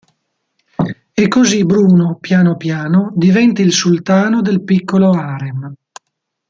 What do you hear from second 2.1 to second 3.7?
piano piano, diventa